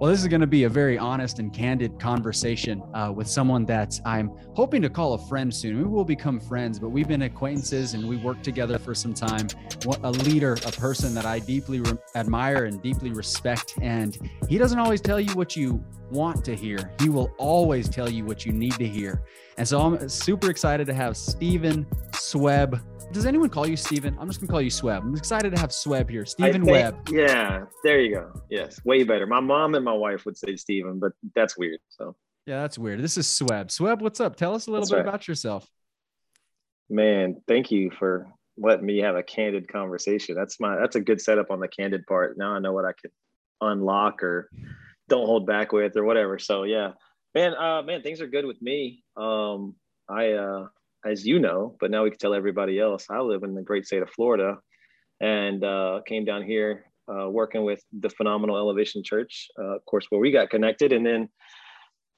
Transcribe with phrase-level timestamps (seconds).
[0.00, 3.66] Well, this is going to be a very honest and candid conversation uh, with someone
[3.66, 5.76] that I'm hoping to call a friend soon.
[5.76, 9.46] We will become friends, but we've been acquaintances and we worked together for some time.
[10.02, 13.74] A leader, a person that I deeply re- admire and deeply respect.
[13.82, 14.16] And
[14.48, 18.24] he doesn't always tell you what you want to hear, he will always tell you
[18.24, 19.22] what you need to hear.
[19.58, 22.80] And so I'm super excited to have Stephen Swebb
[23.12, 24.16] does anyone call you Steven?
[24.20, 25.02] I'm just gonna call you Swebb.
[25.02, 26.24] I'm excited to have Swebb here.
[26.24, 27.08] Stephen Webb.
[27.10, 28.32] Yeah, there you go.
[28.48, 29.26] Yes, way better.
[29.26, 31.80] My mom and my wife would say Steven, but that's weird.
[31.88, 32.14] So
[32.46, 33.02] yeah, that's weird.
[33.02, 33.66] This is Swebb.
[33.66, 34.36] Swebb, what's up?
[34.36, 35.08] Tell us a little that's bit right.
[35.08, 35.68] about yourself.
[36.88, 40.34] Man, thank you for letting me have a candid conversation.
[40.34, 42.38] That's my that's a good setup on the candid part.
[42.38, 43.10] Now I know what I can
[43.60, 44.50] unlock or
[45.08, 46.38] don't hold back with or whatever.
[46.38, 46.92] So yeah.
[47.34, 49.02] Man, uh man, things are good with me.
[49.16, 49.74] Um
[50.08, 50.66] I uh
[51.04, 53.06] as you know, but now we can tell everybody else.
[53.10, 54.58] I live in the great state of Florida
[55.20, 60.06] and uh, came down here uh, working with the phenomenal Elevation Church, uh, of course,
[60.10, 61.28] where we got connected, and then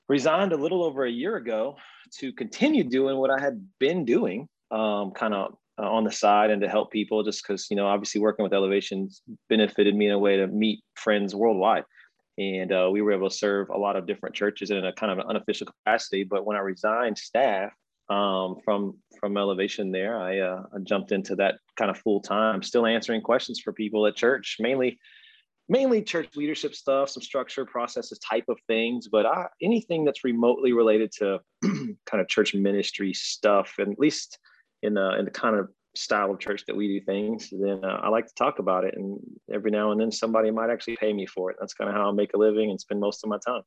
[0.08, 1.76] resigned a little over a year ago
[2.18, 6.60] to continue doing what I had been doing, um, kind of on the side and
[6.60, 9.08] to help people, just because you know, obviously, working with Elevation
[9.48, 11.84] benefited me in a way to meet friends worldwide.
[12.38, 15.12] And uh, we were able to serve a lot of different churches in a kind
[15.12, 16.24] of an unofficial capacity.
[16.24, 17.72] But when I resigned staff,
[18.08, 20.20] um, from from elevation there.
[20.20, 24.06] I, uh, I jumped into that kind of full time still answering questions for people
[24.06, 24.98] at church mainly
[25.68, 29.08] mainly church leadership stuff some structure processes type of things.
[29.08, 34.38] But I, anything that's remotely related to kind of church ministry stuff and at least
[34.82, 38.00] in the in the kind of style of church that we do things then uh,
[38.02, 38.94] i like to talk about it.
[38.96, 39.18] And
[39.52, 41.56] every now and then somebody might actually pay me for it.
[41.60, 43.62] That's kind of how i make a living and spend most of my time.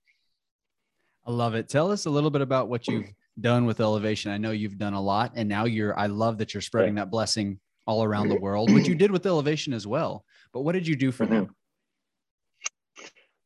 [1.28, 1.70] I love it.
[1.70, 4.32] Tell us a little bit about what you've done with elevation.
[4.32, 5.98] I know you've done a lot, and now you're.
[5.98, 9.26] I love that you're spreading that blessing all around the world, which you did with
[9.26, 10.26] elevation as well.
[10.54, 11.56] But what did you do for them?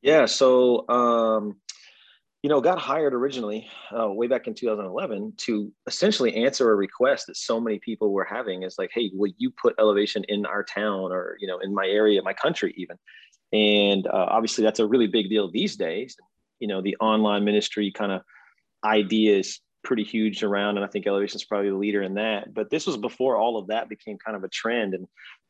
[0.01, 1.57] Yeah, so um,
[2.41, 3.67] you know, got hired originally
[3.97, 8.23] uh, way back in 2011 to essentially answer a request that so many people were
[8.23, 8.63] having.
[8.63, 11.85] Is like, hey, will you put elevation in our town or you know in my
[11.85, 12.97] area, my country, even?
[13.51, 16.15] And uh, obviously, that's a really big deal these days.
[16.59, 18.21] You know, the online ministry kind of
[18.85, 22.53] ideas pretty huge around, and I think Elevation is probably the leader in that.
[22.53, 25.07] But this was before all of that became kind of a trend, and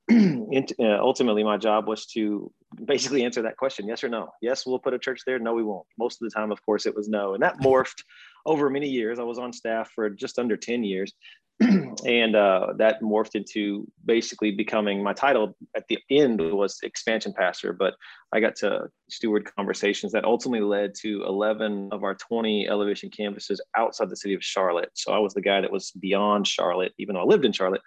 [0.79, 2.51] uh, ultimately, my job was to
[2.85, 4.29] basically answer that question: yes or no.
[4.41, 5.39] Yes, we'll put a church there.
[5.39, 5.85] No, we won't.
[5.97, 8.03] Most of the time, of course, it was no, and that morphed
[8.45, 9.19] over many years.
[9.19, 11.13] I was on staff for just under ten years,
[12.05, 17.73] and uh, that morphed into basically becoming my title at the end was expansion pastor
[17.73, 17.95] but
[18.31, 23.57] i got to steward conversations that ultimately led to 11 of our 20 elevation campuses
[23.75, 24.89] outside the city of charlotte.
[24.93, 27.81] So i was the guy that was beyond charlotte even though i lived in charlotte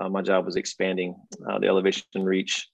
[0.00, 1.14] uh, my job was expanding
[1.48, 2.68] uh, the elevation reach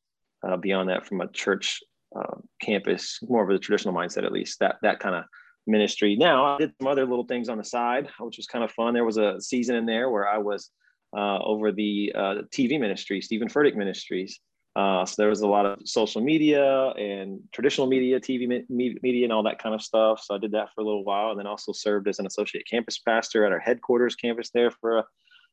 [0.46, 1.80] uh, beyond that from a church
[2.14, 5.24] uh, campus more of a traditional mindset at least that that kind of
[5.66, 6.16] ministry.
[6.16, 8.94] Now I did some other little things on the side, which was kind of fun.
[8.94, 10.70] There was a season in there where I was
[11.16, 14.40] uh, over the uh, TV ministry, Steven Furtick Ministries.
[14.76, 19.24] Uh, so there was a lot of social media and traditional media, TV me- media,
[19.24, 20.20] and all that kind of stuff.
[20.22, 22.66] So I did that for a little while, and then also served as an associate
[22.70, 25.04] campus pastor at our headquarters campus there for a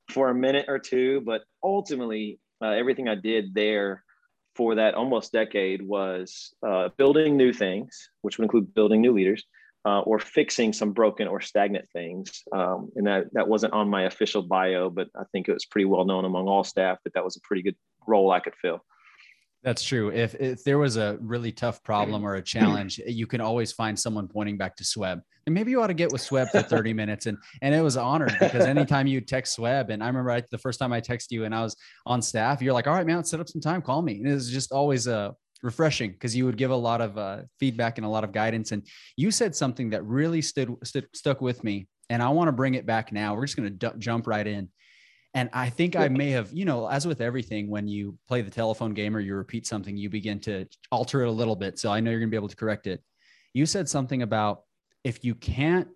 [0.09, 1.22] for a minute or two.
[1.22, 4.03] But ultimately, uh, everything I did there
[4.56, 9.46] for that almost decade was uh, building new things, which would include building new leaders,
[9.85, 12.44] uh, or fixing some broken or stagnant things.
[12.51, 15.85] Um, and that, that wasn't on my official bio, but I think it was pretty
[15.85, 17.75] well known among all staff that that was a pretty good
[18.07, 18.83] role I could fill.
[19.63, 20.11] That's true.
[20.11, 23.97] If, if there was a really tough problem or a challenge, you can always find
[23.97, 25.22] someone pointing back to Swebb.
[25.45, 27.25] And maybe you ought to get with Swebb for 30 minutes.
[27.27, 30.57] And and it was honored because anytime you text Swebb, and I remember I, the
[30.57, 33.23] first time I texted you and I was on staff, you're like, all right, man,
[33.23, 34.17] set up some time, call me.
[34.17, 35.33] And it was just always a
[35.63, 38.72] refreshing because you would give a lot of uh, feedback and a lot of guidance.
[38.72, 38.85] And
[39.18, 42.75] you said something that really stood, stood stuck with me, and I want to bring
[42.75, 43.34] it back now.
[43.34, 44.69] We're just going to d- jump right in.
[45.34, 48.52] And I think I may have, you know, as with everything, when you play the
[48.52, 51.79] telephone game or you repeat something, you begin to alter it a little bit.
[51.79, 53.02] So I know you're going to be able to correct it.
[53.53, 54.61] You said something about
[55.03, 55.87] if you can't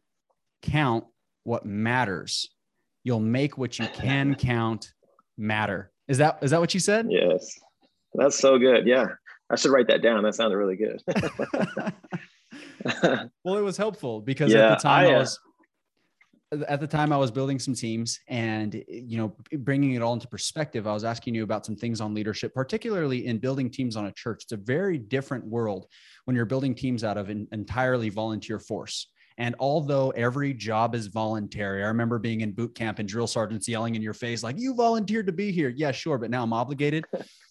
[0.63, 1.03] count
[1.43, 2.49] what matters,
[3.03, 4.91] you'll make what you can count
[5.37, 5.91] matter.
[6.07, 7.07] Is that is that what you said?
[7.09, 7.59] Yes.
[8.13, 8.87] That's so good.
[8.87, 9.07] Yeah.
[9.49, 10.23] I should write that down.
[10.23, 11.01] That sounded really good.
[13.43, 15.39] well, it was helpful because yeah, at the time I, I uh, was
[16.69, 20.27] at the time I was building some teams and you know bringing it all into
[20.27, 20.87] perspective.
[20.87, 24.11] I was asking you about some things on leadership, particularly in building teams on a
[24.11, 24.43] church.
[24.43, 25.87] It's a very different world
[26.25, 29.07] when you're building teams out of an entirely volunteer force.
[29.39, 33.67] And although every job is voluntary, I remember being in boot camp and drill sergeants
[33.67, 35.69] yelling in your face, like, you volunteered to be here.
[35.69, 36.17] Yeah, sure.
[36.17, 37.05] But now I'm obligated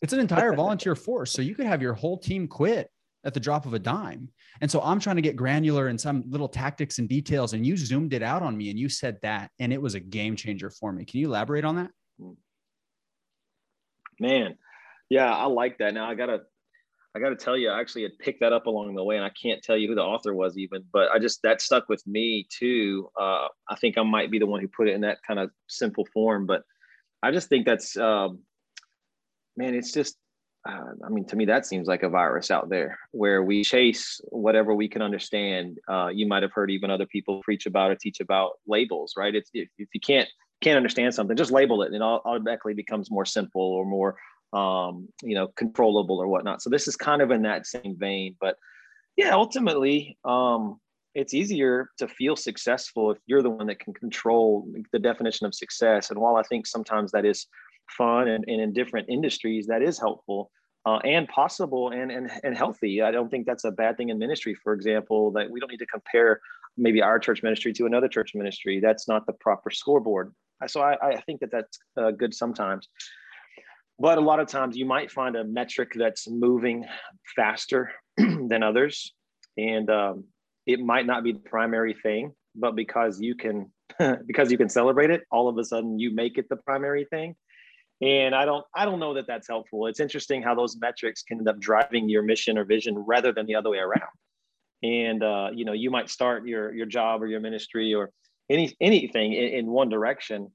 [0.00, 1.32] it's an entire volunteer force.
[1.32, 2.90] So you could have your whole team quit
[3.24, 4.28] at the drop of a dime.
[4.60, 7.52] And so I'm trying to get granular in some little tactics and details.
[7.52, 10.00] And you zoomed it out on me and you said that, and it was a
[10.00, 11.04] game changer for me.
[11.04, 11.90] Can you elaborate on that?
[14.20, 14.56] Man,
[15.08, 15.94] yeah, I like that.
[15.94, 16.40] Now I gotta,
[17.14, 19.30] I gotta tell you, I actually had picked that up along the way, and I
[19.30, 22.46] can't tell you who the author was even, but I just that stuck with me
[22.50, 23.08] too.
[23.18, 25.50] Uh, I think I might be the one who put it in that kind of
[25.68, 26.62] simple form, but
[27.22, 28.40] I just think that's, um,
[29.58, 30.16] man, it's just
[30.68, 34.20] uh, I mean, to me, that seems like a virus out there where we chase
[34.30, 35.78] whatever we can understand.
[35.88, 39.34] Uh, you might have heard even other people preach about or teach about labels, right?
[39.34, 40.28] It's, if, if you can't
[40.60, 44.16] can't understand something, just label it, and it automatically becomes more simple or more,
[44.52, 46.60] um, you know, controllable or whatnot.
[46.60, 48.56] So this is kind of in that same vein, but
[49.16, 50.80] yeah, ultimately, um,
[51.14, 55.54] it's easier to feel successful if you're the one that can control the definition of
[55.54, 56.10] success.
[56.10, 57.46] And while I think sometimes that is
[57.96, 60.50] fun and, and in different industries that is helpful
[60.86, 63.02] uh, and possible and, and and healthy.
[63.02, 65.78] I don't think that's a bad thing in ministry for example that we don't need
[65.78, 66.40] to compare
[66.76, 68.80] maybe our church ministry to another church ministry.
[68.80, 70.32] That's not the proper scoreboard.
[70.66, 72.88] So i, I think that that's uh, good sometimes.
[74.00, 76.84] But a lot of times you might find a metric that's moving
[77.34, 79.12] faster than others
[79.56, 80.24] and um,
[80.66, 83.70] it might not be the primary thing but because you can
[84.26, 87.34] because you can celebrate it all of a sudden you make it the primary thing
[88.00, 89.86] and i don't i don't know that that's helpful.
[89.86, 93.46] It's interesting how those metrics can end up driving your mission or vision rather than
[93.46, 94.14] the other way around.
[94.82, 98.10] And uh, you know you might start your your job or your ministry or
[98.48, 100.52] any anything in, in one direction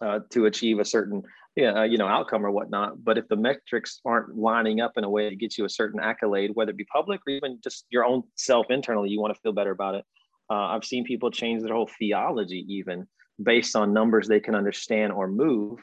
[0.00, 1.22] uh, to achieve a certain
[1.60, 3.04] uh, you know outcome or whatnot.
[3.04, 6.00] But if the metrics aren't lining up in a way to get you a certain
[6.00, 9.40] accolade whether it be public or even just your own self internally you want to
[9.40, 10.04] feel better about it.
[10.50, 13.06] Uh, i've seen people change their whole theology even
[13.42, 15.78] based on numbers they can understand or move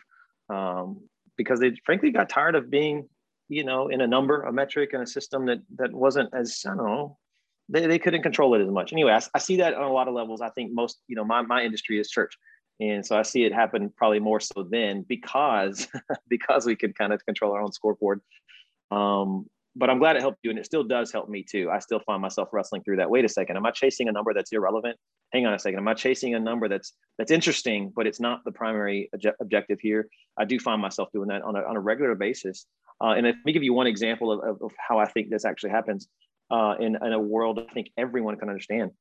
[0.51, 1.00] um,
[1.38, 3.07] because they frankly got tired of being,
[3.50, 6.75] you know, in a number, a metric, and a system that that wasn't as I
[6.75, 7.18] don't know.
[7.69, 8.92] They, they couldn't control it as much.
[8.92, 10.42] Anyway, I, I see that on a lot of levels.
[10.42, 12.36] I think most, you know, my, my industry is church.
[12.81, 15.88] And so I see it happen probably more so then because
[16.27, 18.21] because we can kind of control our own scoreboard.
[18.89, 19.45] Um,
[19.76, 21.70] but I'm glad it helped you, and it still does help me too.
[21.72, 23.10] I still find myself wrestling through that.
[23.10, 24.98] Wait a second, am I chasing a number that's irrelevant?
[25.32, 28.44] Hang on a second, am I chasing a number that's that's interesting, but it's not
[28.44, 29.10] the primary
[29.40, 30.08] objective here?
[30.38, 32.66] I do find myself doing that on a, on a regular basis.
[33.02, 35.46] Uh, and let me give you one example of, of, of how I think this
[35.46, 36.08] actually happens
[36.52, 38.92] uh, in, in a world I think everyone can understand.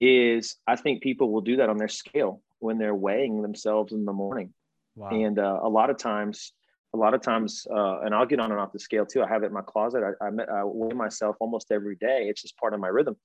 [0.00, 4.04] Is I think people will do that on their scale when they're weighing themselves in
[4.04, 4.54] the morning.
[4.94, 5.10] Wow.
[5.10, 6.52] And uh, a lot of times
[6.94, 9.22] a lot of times, uh, and I'll get on and off the scale too.
[9.22, 10.02] I have it in my closet.
[10.02, 12.26] I, I, I, weigh myself almost every day.
[12.28, 13.16] It's just part of my rhythm.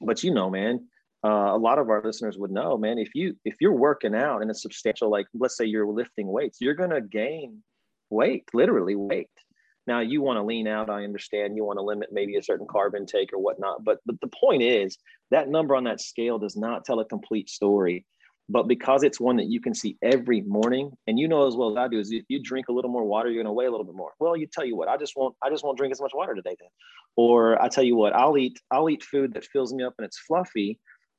[0.00, 0.86] But you know, man,
[1.24, 2.98] uh, a lot of our listeners would know, man.
[2.98, 6.58] If you if you're working out in a substantial, like let's say you're lifting weights,
[6.60, 7.62] you're gonna gain
[8.10, 9.30] weight, literally weight.
[9.86, 10.90] Now you want to lean out.
[10.90, 11.56] I understand.
[11.56, 13.84] You want to limit maybe a certain carb intake or whatnot.
[13.84, 14.98] But but the point is
[15.30, 18.04] that number on that scale does not tell a complete story
[18.48, 21.70] but because it's one that you can see every morning and you know as well
[21.70, 23.66] as i do is if you drink a little more water you're going to weigh
[23.66, 24.12] a little bit more.
[24.20, 26.34] Well you tell you what i just won't i just won't drink as much water
[26.34, 26.68] today then.
[27.16, 30.04] Or i tell you what i'll eat i'll eat food that fills me up and
[30.06, 30.78] it's fluffy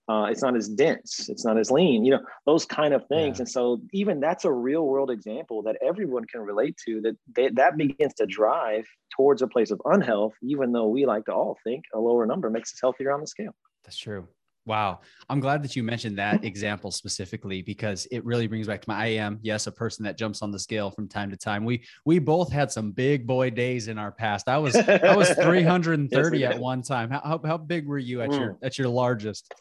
[0.10, 3.38] uh, it's not as dense it's not as lean you know those kind of things.
[3.38, 3.42] Yeah.
[3.42, 7.50] and so even that's a real world example that everyone can relate to that they,
[7.50, 11.58] that begins to drive towards a place of unhealth even though we like to all
[11.66, 13.54] think a lower number makes us healthier on the scale.
[13.84, 14.30] That's true
[14.68, 15.00] Wow.
[15.30, 18.98] I'm glad that you mentioned that example specifically because it really brings back to my
[18.98, 21.64] I am, yes, a person that jumps on the scale from time to time.
[21.64, 24.50] We we both had some big boy days in our past.
[24.50, 27.10] I was I was 330 yes, at one time.
[27.10, 28.40] How, how, big were you at mm.
[28.40, 29.54] your at your largest?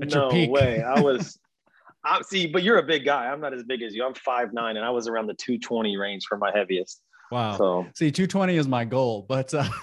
[0.00, 0.50] At no your peak?
[0.50, 0.82] way.
[0.82, 1.38] I was
[2.02, 3.26] I see, but you're a big guy.
[3.26, 4.06] I'm not as big as you.
[4.06, 7.02] I'm five nine, and I was around the 220 range for my heaviest.
[7.30, 7.56] Wow.
[7.56, 9.64] So see, 220 is my goal, but uh,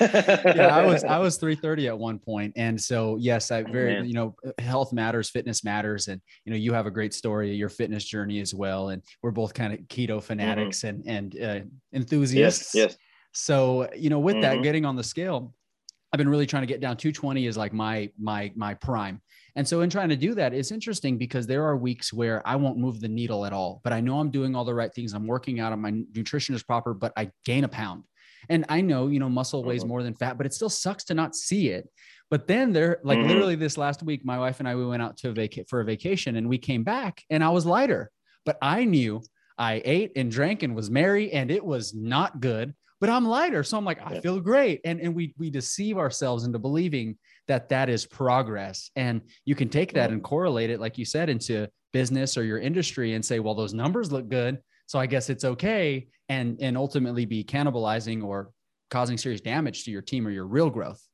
[0.00, 4.02] yeah, I was I was 330 at one point, and so yes, I very oh,
[4.02, 7.68] you know health matters, fitness matters, and you know you have a great story, your
[7.68, 11.08] fitness journey as well, and we're both kind of keto fanatics mm-hmm.
[11.08, 12.74] and and uh, enthusiasts.
[12.74, 12.90] Yes.
[12.90, 12.98] Yes.
[13.32, 14.42] So you know, with mm-hmm.
[14.42, 15.54] that, getting on the scale,
[16.12, 16.96] I've been really trying to get down.
[16.96, 19.20] 220 is like my my my prime.
[19.54, 22.56] And so, in trying to do that, it's interesting because there are weeks where I
[22.56, 25.12] won't move the needle at all, but I know I'm doing all the right things.
[25.12, 28.04] I'm working out, and my nutrition is proper, but I gain a pound.
[28.48, 29.88] And I know, you know, muscle weighs mm-hmm.
[29.88, 31.88] more than fat, but it still sucks to not see it.
[32.30, 33.28] But then there, like mm-hmm.
[33.28, 35.80] literally this last week, my wife and I, we went out to a vac- for
[35.80, 38.10] a vacation and we came back and I was lighter,
[38.44, 39.22] but I knew
[39.58, 43.64] I ate and drank and was merry and it was not good, but I'm lighter.
[43.64, 44.80] So I'm like, I feel great.
[44.84, 47.18] And, and we, we deceive ourselves into believing
[47.48, 48.92] that that is progress.
[48.94, 52.60] And you can take that and correlate it, like you said, into business or your
[52.60, 54.60] industry and say, well, those numbers look good.
[54.86, 56.06] So I guess it's okay.
[56.28, 58.52] And, and ultimately be cannibalizing or
[58.88, 61.04] causing serious damage to your team or your real growth.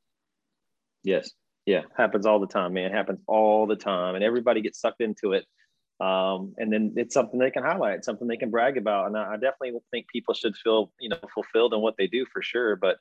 [1.05, 1.31] Yes.
[1.65, 1.85] Yeah.
[1.97, 2.93] Happens all the time, man.
[2.93, 4.15] Happens all the time.
[4.15, 5.47] And everybody gets sucked into it.
[6.01, 9.07] Um, and then it's something they can highlight, something they can brag about.
[9.07, 12.25] And I, I definitely think people should feel, you know, fulfilled in what they do
[12.33, 12.77] for sure.
[12.77, 12.99] But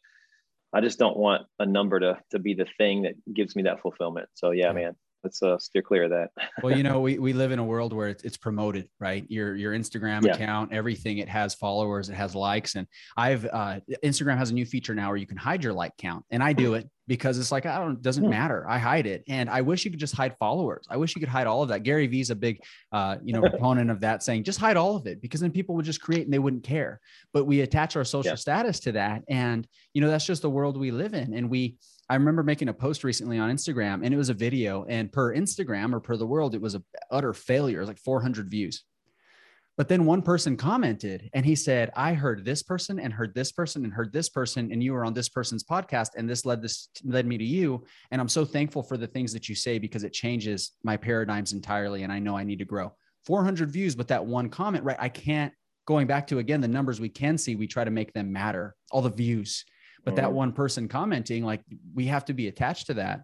[0.73, 3.81] I just don't want a number to to be the thing that gives me that
[3.81, 4.29] fulfillment.
[4.33, 4.95] So yeah, man,
[5.27, 6.31] let's uh, steer clear of that.
[6.63, 9.25] well, you know, we, we live in a world where it's, it's promoted, right?
[9.27, 10.33] Your your Instagram yeah.
[10.33, 14.65] account, everything it has followers, it has likes, and I've uh, Instagram has a new
[14.65, 17.51] feature now where you can hide your like count, and I do it because it's
[17.51, 18.29] like I don't doesn't hmm.
[18.29, 18.65] matter.
[18.69, 20.85] I hide it, and I wish you could just hide followers.
[20.89, 21.83] I wish you could hide all of that.
[21.83, 22.61] Gary Vee's a big,
[22.93, 25.75] uh, you know, proponent of that, saying just hide all of it because then people
[25.75, 27.01] would just create and they wouldn't care.
[27.33, 28.35] But we attach our social yeah.
[28.35, 31.75] status to that, and you know that's just the world we live in, and we.
[32.09, 35.35] I remember making a post recently on Instagram, and it was a video, and per
[35.35, 37.85] Instagram or per the world, it was a utter failure.
[37.85, 38.83] Like 400 views.
[39.77, 43.51] But then one person commented and he said, I heard this person and heard this
[43.51, 46.63] person and heard this person, and you were on this person's podcast, and this led
[46.63, 47.85] this led me to you.
[48.09, 51.53] And I'm so thankful for the things that you say because it changes my paradigms
[51.53, 52.01] entirely.
[52.01, 52.91] And I know I need to grow.
[53.25, 54.97] 400 views, but that one comment, right?
[54.99, 55.53] I can't
[55.85, 58.75] going back to again the numbers we can see, we try to make them matter,
[58.91, 59.63] all the views.
[60.07, 60.21] But mm-hmm.
[60.21, 61.59] that one person commenting, like
[61.93, 63.23] we have to be attached to that.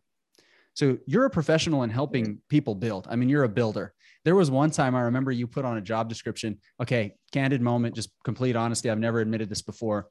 [0.74, 3.08] So you're a professional in helping people build.
[3.10, 3.94] I mean, you're a builder.
[4.26, 6.58] There was one time I remember you put on a job description.
[6.82, 8.90] Okay, candid moment, just complete honesty.
[8.90, 10.10] I've never admitted this before.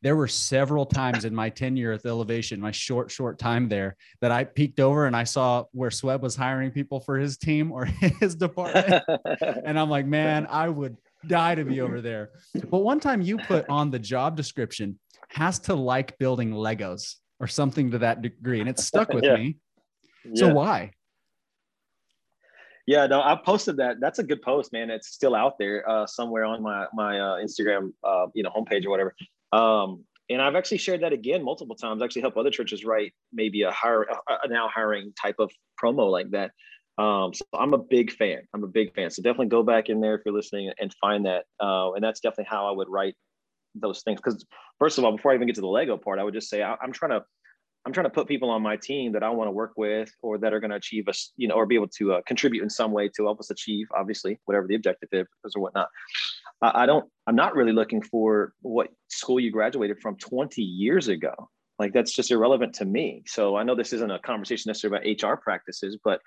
[0.00, 3.96] There were several times in my tenure at the elevation, my short, short time there,
[4.22, 7.70] that I peeked over and I saw where Sweb was hiring people for his team
[7.70, 7.84] or
[8.20, 9.04] his department.
[9.66, 10.96] and I'm like, man, I would
[11.28, 12.30] die to be over there.
[12.70, 17.46] But one time you put on the job description has to like building Legos or
[17.46, 18.60] something to that degree.
[18.60, 19.36] And it stuck with yeah.
[19.36, 19.56] me.
[20.34, 20.52] So yeah.
[20.52, 20.90] why?
[22.86, 23.96] Yeah, no, I posted that.
[24.00, 24.90] That's a good post, man.
[24.90, 28.84] It's still out there uh, somewhere on my my uh, Instagram, uh, you know, homepage
[28.84, 29.14] or whatever.
[29.52, 32.02] Um, and I've actually shared that again multiple times.
[32.02, 35.50] Actually, help other churches write maybe a hire a, now hiring type of
[35.82, 36.50] promo like that.
[36.96, 38.42] Um, so I'm a big fan.
[38.54, 39.10] I'm a big fan.
[39.10, 41.44] So definitely go back in there if you're listening and find that.
[41.60, 43.16] Uh, and that's definitely how I would write
[43.74, 44.20] those things.
[44.20, 44.44] Because
[44.78, 46.62] first of all, before I even get to the Lego part, I would just say
[46.62, 47.24] I, I'm trying to
[47.86, 50.38] I'm trying to put people on my team that I want to work with or
[50.38, 52.70] that are going to achieve us, you know, or be able to uh, contribute in
[52.70, 55.88] some way to help us achieve, obviously, whatever the objective is or whatnot.
[56.62, 61.08] I, I don't, I'm not really looking for what school you graduated from 20 years
[61.08, 61.34] ago.
[61.78, 63.22] Like that's just irrelevant to me.
[63.26, 66.20] So I know this isn't a conversation necessarily about HR practices, but,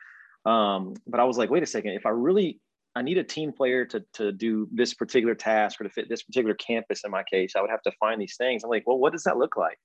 [0.46, 2.60] um, but I was like, wait a second, if I really,
[2.96, 6.24] I need a team player to, to do this particular task or to fit this
[6.24, 8.64] particular campus in my case, I would have to find these things.
[8.64, 9.78] I'm like, well, what does that look like?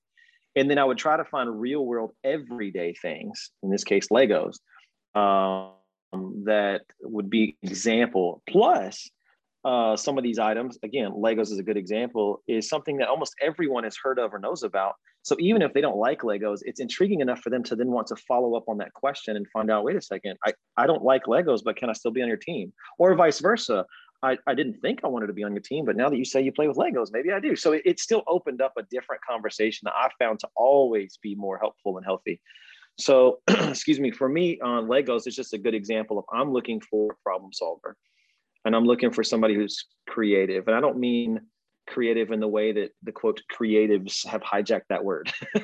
[0.55, 4.57] And then I would try to find real world everyday things, in this case, Legos,
[5.15, 5.73] um,
[6.45, 8.41] that would be example.
[8.47, 9.09] Plus,
[9.65, 13.33] uh, some of these items, again, Legos is a good example, is something that almost
[13.41, 14.95] everyone has heard of or knows about.
[15.21, 18.07] So even if they don't like Legos, it's intriguing enough for them to then want
[18.07, 21.03] to follow up on that question and find out, wait a second, I, I don't
[21.03, 22.73] like Legos, but can I still be on your team?
[22.97, 23.85] Or vice versa.
[24.21, 26.25] I, I didn't think I wanted to be on your team, but now that you
[26.25, 27.55] say you play with Legos, maybe I do.
[27.55, 31.35] So it, it still opened up a different conversation that I found to always be
[31.35, 32.41] more helpful and healthy.
[32.97, 36.79] So, excuse me, for me on Legos, it's just a good example of I'm looking
[36.79, 37.97] for a problem solver
[38.65, 40.67] and I'm looking for somebody who's creative.
[40.67, 41.41] And I don't mean
[41.87, 45.31] creative in the way that the quote creatives have hijacked that word.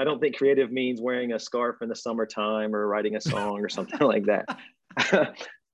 [0.00, 3.60] I don't think creative means wearing a scarf in the summertime or writing a song
[3.60, 4.44] or something like that.
[5.12, 5.24] uh,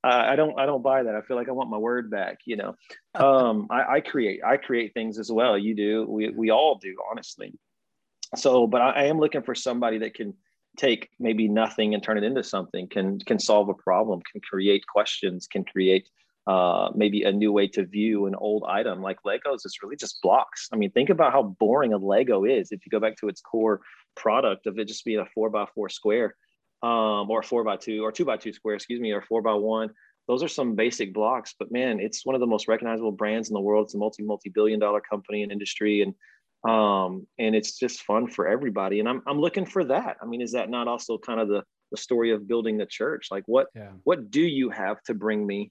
[0.03, 1.15] I don't I don't buy that.
[1.15, 2.39] I feel like I want my word back.
[2.47, 2.75] You know,
[3.15, 5.57] um, I, I, create I create things as well.
[5.59, 6.07] You do.
[6.09, 7.55] We we all do, honestly.
[8.37, 10.35] So, but I, I, am looking for somebody that can
[10.77, 12.89] take maybe nothing and turn it into something.
[12.89, 14.21] Can can solve a problem.
[14.31, 15.47] Can create questions.
[15.47, 16.09] Can create
[16.47, 19.65] uh, maybe a new way to view an old item like Legos.
[19.65, 20.69] It's really just blocks.
[20.73, 23.41] I mean, think about how boring a Lego is if you go back to its
[23.41, 23.81] core
[24.15, 26.37] product of it just being a four by four square
[26.83, 29.55] um, or four by two or two by two square, excuse me, or four by
[29.55, 29.91] one.
[30.29, 33.55] Those are some basic blocks, but man, it's one of the most recognizable brands in
[33.55, 33.87] the world.
[33.87, 36.15] It's a multi multi billion dollar company and industry, and
[36.65, 39.01] um, and it's just fun for everybody.
[39.01, 40.17] And I'm I'm looking for that.
[40.23, 43.29] I mean, is that not also kind of the the story of building the church?
[43.31, 43.93] Like, what yeah.
[44.05, 45.71] what do you have to bring me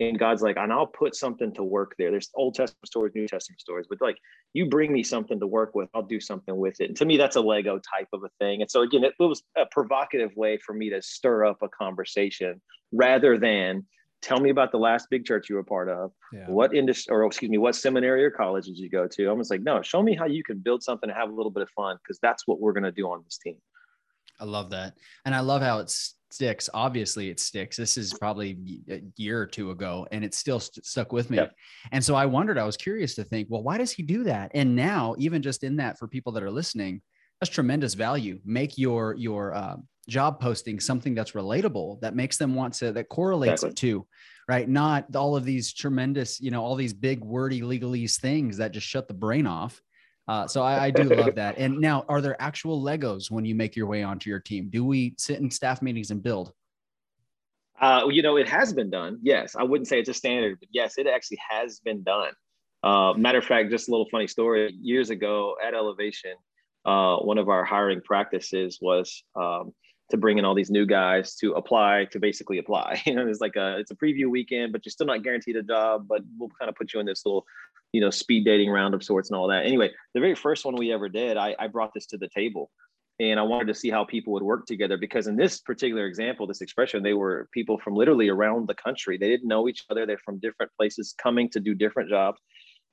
[0.00, 2.10] and God's like, and I'll put something to work there.
[2.10, 4.16] There's Old Testament stories, New Testament stories, but like
[4.52, 6.88] you bring me something to work with, I'll do something with it.
[6.88, 8.60] And to me, that's a Lego type of a thing.
[8.60, 11.68] And so again, it, it was a provocative way for me to stir up a
[11.68, 12.60] conversation
[12.92, 13.86] rather than
[14.22, 16.12] tell me about the last big church you were part of.
[16.32, 16.46] Yeah.
[16.48, 19.28] What industry, or excuse me, what seminary or college did you go to?
[19.28, 21.50] I was like, no, show me how you can build something and have a little
[21.50, 23.56] bit of fun because that's what we're going to do on this team.
[24.40, 24.94] I love that.
[25.24, 26.68] And I love how it's sticks.
[26.72, 27.76] Obviously, it sticks.
[27.76, 28.58] This is probably
[28.90, 31.38] a year or two ago, and it still st- stuck with me.
[31.38, 31.54] Yep.
[31.92, 34.50] And so I wondered, I was curious to think, well, why does he do that?
[34.54, 37.02] And now, even just in that, for people that are listening,
[37.40, 38.40] that's tremendous value.
[38.44, 39.76] Make your your uh,
[40.08, 43.70] job posting something that's relatable, that makes them want to, that correlates exactly.
[43.70, 44.06] it to,
[44.48, 44.68] right?
[44.68, 48.86] Not all of these tremendous, you know, all these big wordy legalese things that just
[48.86, 49.80] shut the brain off.
[50.26, 51.56] Uh, so I, I, do love that.
[51.56, 54.68] And now, are there actual Legos when you make your way onto your team?
[54.68, 56.52] Do we sit in staff meetings and build?
[57.80, 59.18] Uh, you know, it has been done.
[59.22, 62.32] Yes, I wouldn't say it's a standard, but yes, it actually has been done.
[62.82, 64.74] Uh, matter of fact, just a little funny story.
[64.80, 66.34] Years ago at Elevation,
[66.88, 69.74] uh, one of our hiring practices was um,
[70.10, 73.02] to bring in all these new guys to apply to basically apply.
[73.06, 75.62] You know, it's like a it's a preview weekend, but you're still not guaranteed a
[75.62, 76.06] job.
[76.08, 77.44] But we'll kind of put you in this little,
[77.92, 79.66] you know, speed dating round of sorts and all that.
[79.66, 82.70] Anyway, the very first one we ever did, I, I brought this to the table,
[83.20, 86.46] and I wanted to see how people would work together because in this particular example,
[86.46, 89.18] this expression, they were people from literally around the country.
[89.18, 90.06] They didn't know each other.
[90.06, 92.40] They're from different places, coming to do different jobs,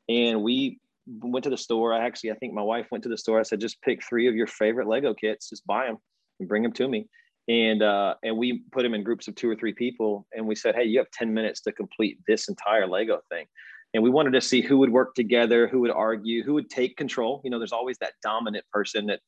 [0.10, 1.94] and we went to the store.
[1.94, 3.40] I actually, I think my wife went to the store.
[3.40, 5.98] I said, just pick three of your favorite Lego kits, just buy them
[6.40, 7.08] and bring them to me.
[7.48, 10.56] And uh, and we put them in groups of two or three people, and we
[10.56, 13.46] said, hey, you have ten minutes to complete this entire Lego thing.
[13.94, 16.98] And we wanted to see who would work together, who would argue, who would take
[16.98, 17.42] control.
[17.44, 19.20] You know, there's always that dominant person that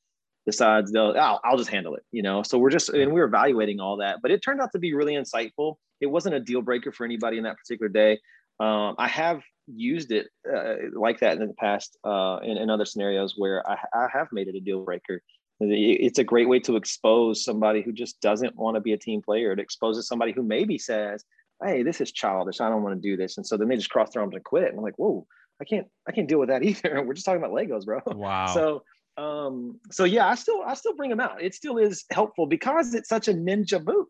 [0.45, 2.03] decides they'll, I'll just handle it.
[2.11, 4.71] You know, so we're just and we were evaluating all that, but it turned out
[4.71, 5.75] to be really insightful.
[6.01, 8.19] It wasn't a deal breaker for anybody in that particular day.
[8.59, 12.85] Um, I have used it uh, like that in the past uh, in, in, other
[12.85, 15.21] scenarios where I, I, have made it a deal breaker.
[15.59, 19.21] It's a great way to expose somebody who just doesn't want to be a team
[19.21, 19.51] player.
[19.51, 21.25] It exposes somebody who maybe says,
[21.63, 22.61] "Hey, this is childish.
[22.61, 24.43] I don't want to do this," and so then they just cross their arms and
[24.43, 24.69] quit.
[24.69, 25.25] And I'm like, "Whoa,
[25.59, 28.01] I can't, I can't deal with that either." We're just talking about Legos, bro.
[28.05, 28.45] Wow.
[28.53, 28.83] So,
[29.17, 31.41] um, so yeah, I still, I still bring them out.
[31.41, 34.05] It still is helpful because it's such a ninja move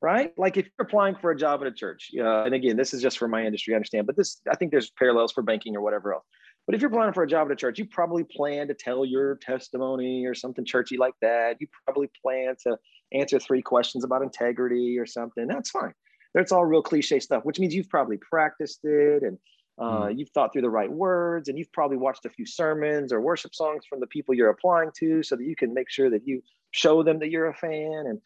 [0.00, 0.32] right?
[0.38, 3.02] Like if you're applying for a job at a church, uh, and again, this is
[3.02, 5.80] just for my industry, I understand, but this, I think there's parallels for banking or
[5.80, 6.24] whatever else.
[6.66, 9.04] But if you're applying for a job at a church, you probably plan to tell
[9.04, 11.56] your testimony or something churchy like that.
[11.60, 12.76] You probably plan to
[13.12, 15.46] answer three questions about integrity or something.
[15.46, 15.94] That's fine.
[16.34, 19.38] That's all real cliche stuff, which means you've probably practiced it and
[19.78, 20.18] uh, mm.
[20.18, 23.54] you've thought through the right words and you've probably watched a few sermons or worship
[23.54, 26.42] songs from the people you're applying to so that you can make sure that you
[26.72, 28.20] show them that you're a fan and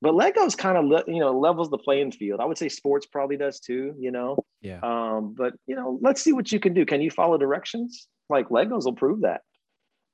[0.00, 2.40] but Legos kind of you know levels the playing field.
[2.40, 3.94] I would say sports probably does too.
[3.98, 4.36] You know.
[4.60, 4.80] Yeah.
[4.82, 6.86] Um, but you know, let's see what you can do.
[6.86, 8.08] Can you follow directions?
[8.28, 9.42] Like Legos will prove that.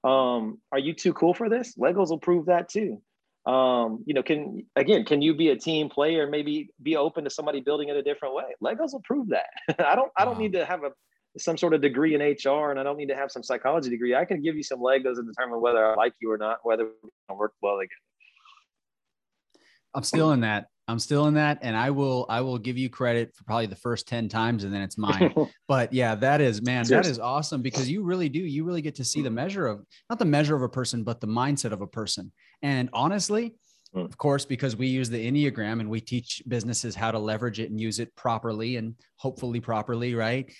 [0.08, 1.74] Um, are you too cool for this?
[1.76, 3.02] Legos will prove that too.
[3.46, 7.30] Um, you know, can again, can you be a team player maybe be open to
[7.30, 8.44] somebody building it a different way?
[8.62, 9.46] Legos will prove that.
[9.86, 10.40] I don't I don't wow.
[10.40, 10.90] need to have a
[11.38, 14.14] some sort of degree in HR and I don't need to have some psychology degree.
[14.14, 16.88] I can give you some Legos and determine whether I like you or not, whether
[17.28, 18.09] gonna work well together.
[19.94, 20.66] I'm still in that.
[20.90, 23.76] I'm still in that, and I will I will give you credit for probably the
[23.76, 25.32] first ten times, and then it's mine.
[25.68, 28.40] but yeah, that is man, that is awesome because you really do.
[28.40, 31.20] You really get to see the measure of not the measure of a person, but
[31.20, 32.32] the mindset of a person.
[32.62, 33.54] And honestly,
[33.94, 34.00] hmm.
[34.00, 37.70] of course, because we use the Enneagram and we teach businesses how to leverage it
[37.70, 40.52] and use it properly and hopefully properly, right?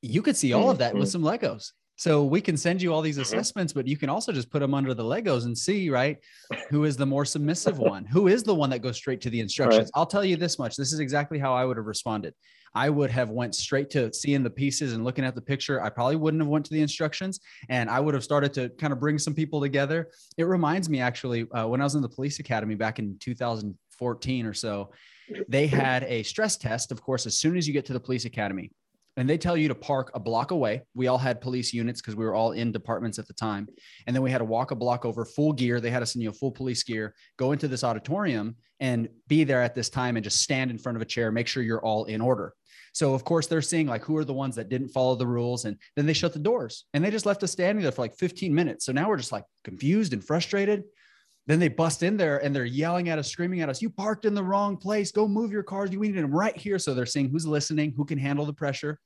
[0.00, 1.22] You could see all of that with mm-hmm.
[1.22, 1.72] some Legos.
[1.96, 3.22] So we can send you all these mm-hmm.
[3.22, 6.18] assessments, but you can also just put them under the Legos and see, right,
[6.70, 8.04] who is the more submissive one?
[8.04, 9.84] Who is the one that goes straight to the instructions?
[9.86, 9.90] Right.
[9.94, 10.76] I'll tell you this much.
[10.76, 12.34] This is exactly how I would have responded.
[12.74, 15.82] I would have went straight to seeing the pieces and looking at the picture.
[15.82, 18.92] I probably wouldn't have went to the instructions, and I would have started to kind
[18.92, 20.10] of bring some people together.
[20.36, 24.44] It reminds me actually uh, when I was in the police academy back in 2014
[24.44, 24.90] or so,
[25.48, 26.92] they had a stress test.
[26.92, 28.70] Of course, as soon as you get to the police academy,
[29.16, 30.82] and they tell you to park a block away.
[30.94, 33.68] We all had police units because we were all in departments at the time.
[34.06, 35.80] And then we had to walk a block over full gear.
[35.80, 39.44] They had us in you know full police gear, go into this auditorium and be
[39.44, 41.84] there at this time and just stand in front of a chair, make sure you're
[41.84, 42.52] all in order.
[42.92, 45.64] So of course they're seeing like who are the ones that didn't follow the rules
[45.64, 48.16] and then they shut the doors and they just left us standing there for like
[48.16, 48.86] 15 minutes.
[48.86, 50.84] So now we're just like confused and frustrated.
[51.46, 54.24] Then they bust in there and they're yelling at us, screaming at us, You parked
[54.24, 55.12] in the wrong place.
[55.12, 55.92] Go move your cars.
[55.92, 56.78] You need them right here.
[56.78, 58.98] So they're seeing who's listening, who can handle the pressure.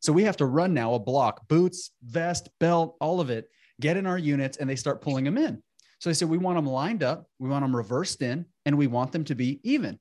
[0.00, 3.50] So we have to run now a block, boots, vest, belt, all of it,
[3.80, 5.62] get in our units, and they start pulling them in.
[5.98, 8.86] So they said, We want them lined up, we want them reversed in, and we
[8.86, 9.98] want them to be even.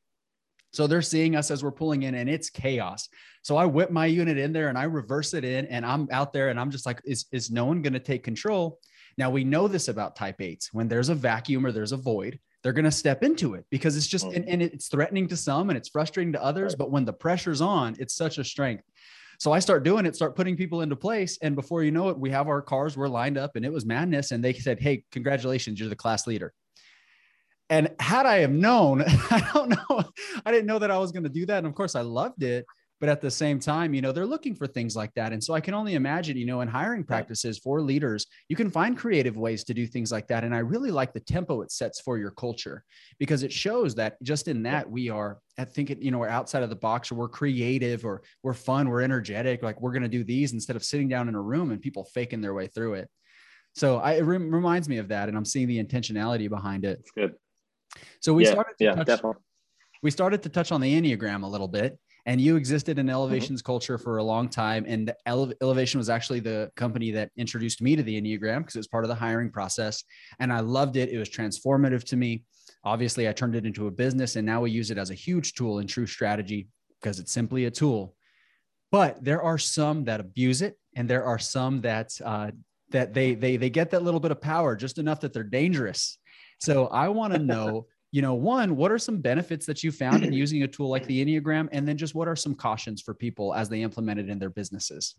[0.72, 3.10] So they're seeing us as we're pulling in and it's chaos.
[3.42, 6.32] So I whip my unit in there and I reverse it in and I'm out
[6.32, 8.80] there and I'm just like, is, is no one going to take control?
[9.20, 10.74] Now we know this about type eights.
[10.74, 13.98] When there's a vacuum or there's a void, they're going to step into it because
[13.98, 14.54] it's just, and, mm.
[14.54, 16.74] and, it's threatening to some and it's frustrating to others.
[16.74, 18.86] But when the pressure's on, it's such a strength.
[19.38, 21.38] So I start doing it, start putting people into place.
[21.42, 23.86] And before you know it, we have our cars, we're lined up and it was
[23.86, 24.32] madness.
[24.32, 26.54] And they said, Hey, congratulations, you're the class leader.
[27.70, 30.04] and had I have known, I don't know,
[30.46, 31.58] I didn't know that I was going to do that.
[31.58, 32.66] And of course, I loved it.
[33.00, 35.32] But at the same time, you know, they're looking for things like that.
[35.32, 38.70] And so I can only imagine, you know, in hiring practices for leaders, you can
[38.70, 40.44] find creative ways to do things like that.
[40.44, 42.84] And I really like the tempo it sets for your culture
[43.18, 46.28] because it shows that just in that we are, I think, it, you know, we're
[46.28, 50.04] outside of the box or we're creative or we're fun, we're energetic, like we're going
[50.04, 52.68] to do these instead of sitting down in a room and people faking their way
[52.68, 53.10] through it.
[53.76, 55.30] So I, it re- reminds me of that.
[55.30, 57.00] And I'm seeing the intentionality behind it.
[57.00, 57.36] It's good.
[58.20, 59.42] So we yeah, started to yeah, touch, definitely.
[60.04, 61.98] we started to touch on the Enneagram a little bit
[62.30, 63.14] and you existed in Mm-hmm.
[63.14, 64.86] elevations culture for a long time.
[64.88, 68.80] And Ele- elevation was actually the company that introduced me to the enneagram because it
[68.80, 70.04] was part of the hiring process.
[70.40, 71.10] And i loved it.
[71.10, 72.44] It was transformative to me.
[72.84, 75.54] Obviously i turned it into a business and now we use it as a huge
[75.54, 76.68] tool in true strategy
[77.02, 78.14] because it's simply a tool.
[78.92, 82.52] But there are some that abuse it and there are some that uh,
[82.92, 86.20] that they they they get that little bit of power just enough that they're dangerous.
[86.60, 90.24] So i want to know you know, one, what are some benefits that you found
[90.24, 91.70] in using a tool like the Enneagram?
[91.72, 94.50] And then just what are some cautions for people as they implement it in their
[94.50, 95.16] businesses?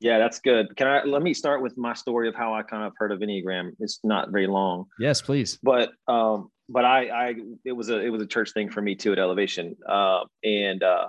[0.00, 0.76] Yeah, that's good.
[0.76, 3.20] Can I let me start with my story of how I kind of heard of
[3.20, 3.72] Enneagram.
[3.80, 4.86] It's not very long.
[4.98, 5.58] Yes, please.
[5.62, 8.94] But um, but I I it was a it was a church thing for me
[8.94, 9.74] too at Elevation.
[9.88, 11.06] Uh, and uh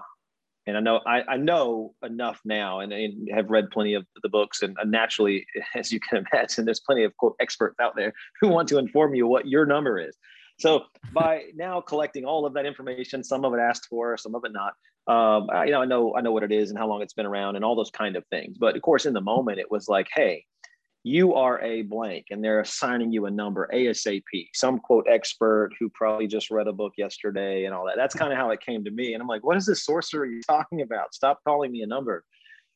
[0.68, 4.30] and I know I, I know enough now and, and have read plenty of the
[4.30, 8.50] books and naturally as you can imagine there's plenty of quote experts out there who
[8.50, 10.16] want to inform you what your number is.
[10.60, 14.44] So by now collecting all of that information some of it asked for some of
[14.44, 14.74] it not
[15.08, 17.14] um, I, you know i know i know what it is and how long it's
[17.14, 18.58] been around and all those kind of things.
[18.60, 20.44] But of course in the moment it was like hey
[21.04, 25.90] you are a blank and they're assigning you a number asap some quote expert who
[25.90, 27.96] probably just read a book yesterday and all that.
[27.96, 29.14] That's kind of how it came to me.
[29.14, 31.14] And i'm like what is this sorcerer you're talking about?
[31.14, 32.24] Stop calling me a number.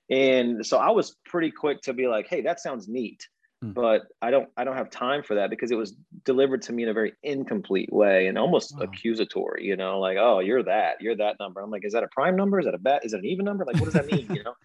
[0.09, 3.27] And so i was pretty quick to be like hey that sounds neat.
[3.63, 3.73] Hmm.
[3.73, 5.93] but i don't i don't have time for that because it was
[6.25, 8.85] delivered to me in a very incomplete way and almost Wow.
[8.85, 11.61] accusatory you know like oh you're that you're that number.
[11.61, 12.59] I'm like is that a prime number?
[12.59, 13.63] Is that a bet is it an even number?
[13.65, 14.25] Like what does that mean?
[14.35, 14.55] You know?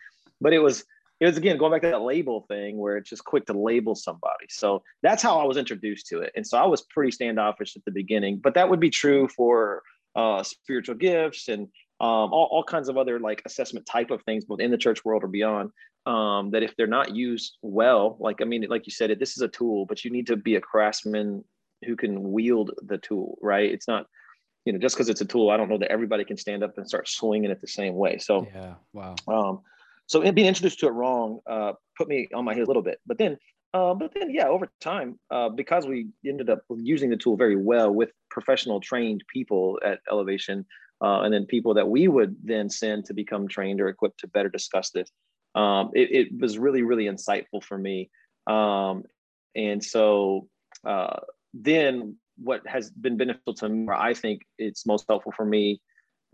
[0.40, 0.84] But it was
[1.20, 3.94] it was again going back to that label thing where it's just quick to label
[3.94, 4.46] somebody.
[4.50, 6.32] So that's how I was introduced to it.
[6.36, 9.82] And so I was pretty standoffish at the beginning, but that would be true for
[10.14, 11.68] uh, spiritual gifts and
[12.00, 15.04] um, all, all kinds of other like assessment type of things, both in the church
[15.04, 15.70] world or beyond.
[16.04, 19.36] Um, that if they're not used well, like I mean, like you said, it this
[19.36, 21.42] is a tool, but you need to be a craftsman
[21.84, 23.68] who can wield the tool, right?
[23.68, 24.06] It's not,
[24.64, 26.78] you know, just because it's a tool, I don't know that everybody can stand up
[26.78, 28.18] and start swinging it the same way.
[28.18, 28.74] So Yeah.
[28.92, 29.16] Wow.
[29.26, 29.62] um,
[30.06, 32.82] so in- being introduced to it wrong uh, put me on my heels a little
[32.82, 32.98] bit.
[33.06, 33.38] But then,
[33.74, 37.56] uh, but then, yeah, over time, uh, because we ended up using the tool very
[37.56, 40.64] well with professional trained people at Elevation,
[41.02, 44.28] uh, and then people that we would then send to become trained or equipped to
[44.28, 45.10] better discuss this.
[45.54, 48.10] Um, it, it was really, really insightful for me.
[48.46, 49.04] Um,
[49.54, 50.48] and so
[50.86, 51.18] uh,
[51.52, 55.80] then what has been beneficial to me, where I think it's most helpful for me,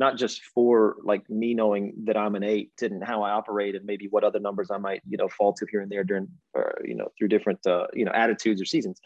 [0.04, 3.84] not just for like me knowing that I'm an eight and how I operate and
[3.90, 6.66] maybe what other numbers I might, you know, fall to here and there during, or,
[6.90, 8.98] you know, through different, uh, you know, attitudes or seasons,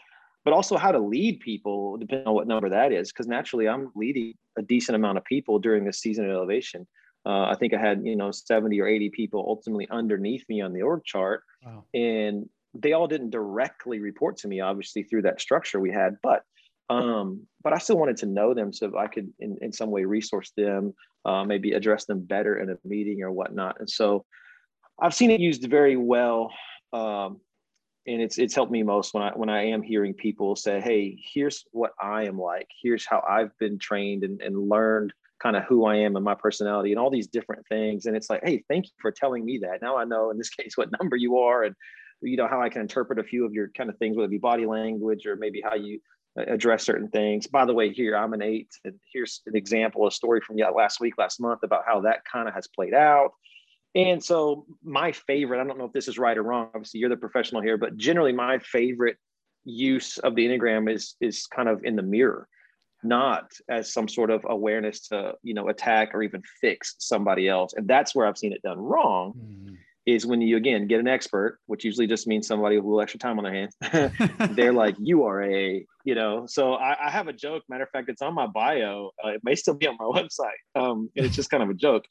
[0.43, 3.11] but also how to lead people depending on what number that is.
[3.11, 6.81] Cause naturally I'm leading a decent amount of people during this season of elevation.
[7.27, 10.73] Uh, I think I had, you know, 70 or 80 people ultimately underneath me on
[10.73, 11.83] the org chart Wow.
[11.93, 16.41] and they all didn't directly report to me obviously through that structure we had but
[16.89, 20.05] um but i still wanted to know them so i could in, in some way
[20.05, 20.93] resource them
[21.27, 23.79] uh, maybe address them better in a meeting or whatnot.
[23.79, 24.25] And so
[24.99, 26.51] i've seen it used very well
[26.91, 27.39] um
[28.07, 31.15] and it's it's helped me most when i when i am hearing people say hey
[31.33, 32.67] here's what i am like.
[32.81, 36.33] Here's how i've been trained and, and learned kind of who i am and my
[36.33, 38.05] personality and all these different things.
[38.05, 39.81] And it's like hey thank you for telling me that.
[39.81, 41.75] Now i know in this case what number you are and
[42.21, 44.31] you know how i can interpret a few of your kind of things whether it
[44.31, 45.99] be body language or maybe how you
[46.37, 47.47] address certain things.
[47.47, 50.99] By the way here i'm an eight and here's an example a story from last
[50.99, 53.31] week last month about how that kind of has played out.
[53.95, 57.09] And so my favorite i don't know if this is right or wrong obviously you're
[57.09, 59.17] the professional here but generally my favorite
[59.65, 62.47] use of the enneagram is is kind of in the mirror
[63.03, 67.73] not as some sort of awareness to you know attack or even fix somebody else.
[67.73, 69.33] And that's where i've seen it done wrong.
[69.33, 69.77] Mhm.
[70.07, 73.01] Is when you again get an expert, which usually just means somebody with a little
[73.01, 73.75] extra time on their hands.
[74.55, 76.45] they're like, you are a, you know.
[76.47, 77.63] So I, I have a joke.
[77.67, 79.11] Matter of fact, it's on my bio.
[79.23, 80.81] Uh, it may still be on my website.
[80.81, 82.05] Um, and it's just kind of a joke.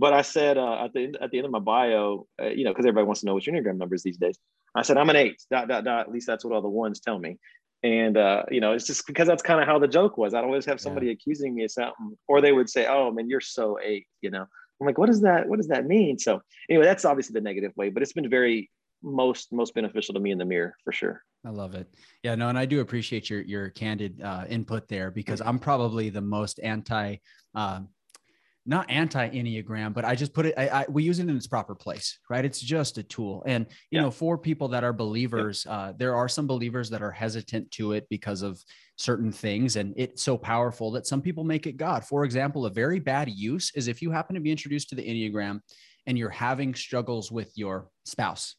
[0.00, 2.64] But I said uh, at the end, at the end of my bio, uh, you
[2.64, 4.36] know, because everybody wants to know what your enneagram number is these days.
[4.74, 5.40] I said I'm an eight.
[5.48, 6.08] Dot dot dot.
[6.08, 7.38] At least that's what all the ones tell me.
[7.84, 10.34] And uh, you know, it's just because that's kind of how the joke was.
[10.34, 13.40] I'd always have somebody accusing me of something, or they would say, "Oh man, you're
[13.40, 14.46] so eight, you know.
[14.80, 16.18] I'm like, what does that what does that mean?
[16.18, 18.70] So anyway, that's obviously the negative way, but it's been very
[19.02, 21.22] most most beneficial to me in the mirror for sure.
[21.44, 21.88] I love it.
[22.22, 26.10] Yeah, no, and I do appreciate your your candid uh, input there because I'm probably
[26.10, 27.16] the most anti,
[27.54, 27.88] um,
[28.68, 30.54] not anti enneagram, but I just put it.
[30.58, 32.44] I, I, we use it in its proper place, right?
[32.44, 34.02] It's just a tool, and you yeah.
[34.02, 35.72] know, for people that are believers, yeah.
[35.72, 38.62] uh, there are some believers that are hesitant to it because of
[38.96, 42.04] certain things, and it's so powerful that some people make it God.
[42.04, 45.02] For example, a very bad use is if you happen to be introduced to the
[45.02, 45.60] enneagram
[46.06, 48.54] and you're having struggles with your spouse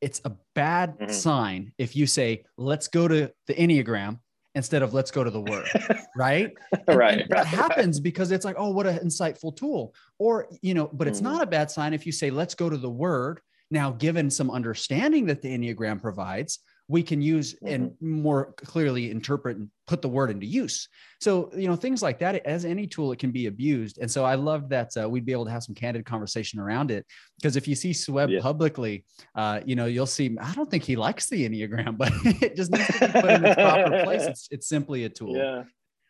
[0.00, 1.10] it's a bad mm-hmm.
[1.10, 4.18] sign if you say, let's go to the Enneagram
[4.54, 5.68] instead of let's go to the word,
[6.16, 6.52] right?
[6.86, 7.20] And, right.
[7.20, 9.94] And that happens because it's like, oh, what an insightful tool.
[10.18, 11.32] Or, you know, but it's mm-hmm.
[11.32, 13.40] not a bad sign if you say, let's go to the word.
[13.70, 17.66] Now, given some understanding that the Enneagram provides, we can use mm-hmm.
[17.66, 20.88] and more clearly interpret and put the word into use.
[21.20, 23.98] So, you know, things like that, as any tool, it can be abused.
[24.00, 26.90] And so I love that uh, we'd be able to have some candid conversation around
[26.90, 27.06] it.
[27.38, 28.40] Because if you see Sweb yeah.
[28.40, 32.56] publicly, uh, you know, you'll see, I don't think he likes the Enneagram, but it
[32.56, 34.22] just needs to be put in its proper place.
[34.22, 35.36] It's, it's simply a tool.
[35.36, 35.64] Yeah.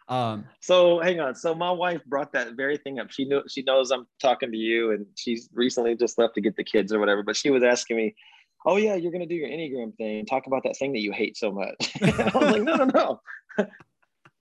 [0.08, 1.34] Um, so hang on.
[1.34, 3.10] So my wife brought that very thing up.
[3.10, 6.56] She knew she knows I'm talking to you, and she's recently just left to get
[6.56, 7.22] the kids or whatever.
[7.22, 8.14] But she was asking me,
[8.64, 10.26] oh yeah, you're gonna do your Enneagram thing.
[10.26, 11.92] Talk about that thing that you hate so much.
[12.02, 13.20] I was like, no, no, no.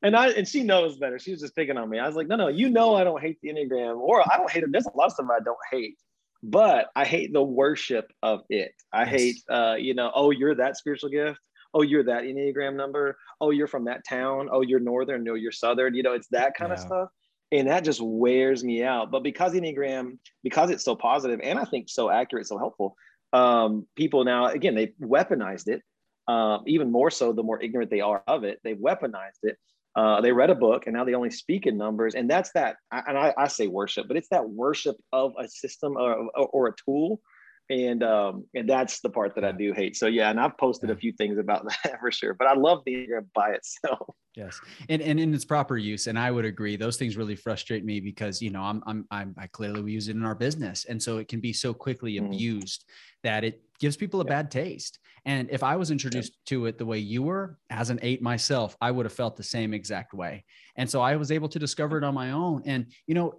[0.03, 1.19] and I and she knows better.
[1.19, 1.99] She was just picking on me.
[1.99, 4.51] I was like, no, no, you know I don't hate the Enneagram, or I don't
[4.51, 4.71] hate it.
[4.71, 5.97] There's a lot of stuff I don't hate,
[6.41, 8.73] but I hate the worship of it.
[8.91, 9.09] I yes.
[9.09, 11.39] hate uh, you know, oh, you're that spiritual gift.
[11.73, 13.17] Oh, you're that Enneagram number.
[13.41, 14.47] Oh, you're from that town.
[14.51, 15.23] Oh, you're northern.
[15.23, 15.95] No, you're southern.
[15.95, 16.75] You know, it's that kind yeah.
[16.75, 17.09] of stuff.
[17.51, 19.11] And that just wears me out.
[19.11, 22.95] But because Enneagram, because it's so positive and I think so accurate, so helpful,
[23.33, 25.81] um, people now again they weaponized it
[26.27, 28.59] uh, even more so the more ignorant they are of it.
[28.63, 29.57] They've weaponized it.
[29.95, 32.15] Uh, they read a book and now they only speak in numbers.
[32.15, 35.97] And that's that and I, I say worship but it's that worship of a system
[35.97, 37.21] or, or a tool
[37.69, 39.95] and um and that's the part that i do hate.
[39.95, 42.81] So yeah and i've posted a few things about that for sure but i love
[42.85, 44.07] the enneagram by itself.
[44.35, 44.59] Yes.
[44.89, 46.75] And and in its proper use and i would agree.
[46.75, 50.07] Those things really frustrate me because you know i'm i'm, I'm i clearly we use
[50.07, 52.25] it in our business and so it can be so quickly mm.
[52.25, 52.85] abused
[53.21, 54.29] that it gives people a yeah.
[54.29, 54.97] bad taste.
[55.25, 56.57] And if i was introduced yeah.
[56.57, 59.43] to it the way you were as an eight myself i would have felt the
[59.43, 60.45] same exact way.
[60.77, 62.63] And so i was able to discover it on my own.
[62.65, 63.35] And you know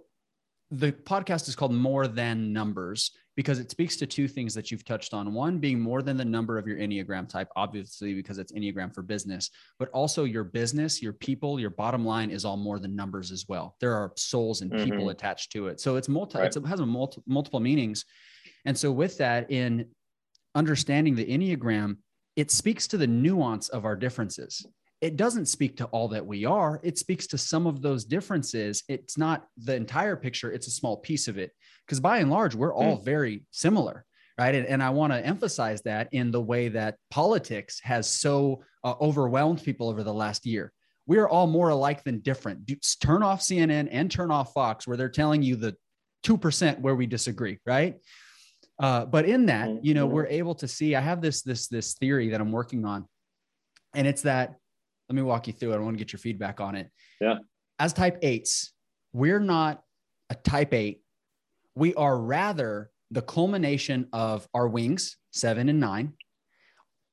[0.71, 4.85] the podcast is called more than numbers because it speaks to two things that you've
[4.85, 5.33] touched on.
[5.33, 9.01] One being more than the number of your Enneagram type, obviously, because it's Enneagram for
[9.01, 13.31] business, but also your business, your people, your bottom line is all more than numbers
[13.31, 13.75] as well.
[13.81, 15.09] There are souls and people mm-hmm.
[15.09, 15.79] attached to it.
[15.81, 16.47] So it's multi, right.
[16.47, 18.05] it's, it has a multi, multiple meanings.
[18.63, 19.87] And so with that, in
[20.55, 21.97] understanding the Enneagram,
[22.35, 24.65] it speaks to the nuance of our differences
[25.05, 26.79] it doesn't speak to all that we are.
[26.81, 28.81] It speaks to some of those differences.
[28.87, 31.51] It's not the entire picture, it's a small piece of it.
[31.85, 33.05] Because by and large, we're all mm.
[33.05, 34.03] very similar.
[34.39, 34.55] Right.
[34.55, 38.95] And, and I want to emphasize that in the way that politics has so uh,
[38.99, 40.73] overwhelmed people over the last year.
[41.05, 42.69] We are all more alike than different.
[42.99, 45.77] Turn off CNN and turn off Fox, where they're telling you the
[46.23, 47.59] 2% where we disagree.
[47.63, 47.97] Right.
[48.79, 50.15] Uh, but in that, you know, mm-hmm.
[50.15, 50.95] we're able to see.
[50.95, 53.07] I have this this this theory that I'm working on,
[53.93, 54.55] and it's that
[55.09, 55.75] let me walk you through it.
[55.75, 56.89] I want to get your feedback on it.
[57.21, 57.35] Yeah.
[57.79, 58.73] As type eights,
[59.13, 59.81] we're not
[60.29, 61.01] a type eight.
[61.75, 66.13] We are rather the culmination of our wings, seven and nine,